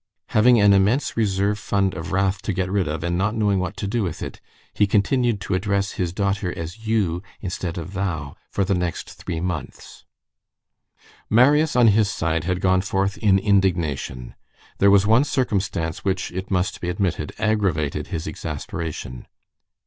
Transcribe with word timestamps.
Having 0.29 0.59
an 0.59 0.73
immense 0.73 1.15
reserve 1.15 1.59
fund 1.59 1.93
of 1.93 2.11
wrath 2.11 2.41
to 2.41 2.53
get 2.53 2.71
rid 2.71 2.87
of, 2.87 3.03
and 3.03 3.19
not 3.19 3.35
knowing 3.35 3.59
what 3.59 3.77
to 3.77 3.85
do 3.85 4.01
with 4.01 4.23
it, 4.23 4.41
he 4.73 4.87
continued 4.87 5.39
to 5.41 5.53
address 5.53 5.91
his 5.91 6.11
daughter 6.11 6.51
as 6.57 6.87
you 6.87 7.21
instead 7.39 7.77
of 7.77 7.93
thou 7.93 8.35
for 8.49 8.65
the 8.65 8.73
next 8.73 9.11
three 9.13 9.39
months. 9.39 10.03
Marius, 11.29 11.75
on 11.75 11.89
his 11.89 12.09
side, 12.09 12.45
had 12.45 12.61
gone 12.61 12.81
forth 12.81 13.15
in 13.19 13.37
indignation. 13.37 14.33
There 14.79 14.89
was 14.89 15.05
one 15.05 15.23
circumstance 15.23 16.03
which, 16.03 16.31
it 16.31 16.49
must 16.49 16.81
be 16.81 16.89
admitted, 16.89 17.31
aggravated 17.37 18.07
his 18.07 18.25
exasperation. 18.25 19.27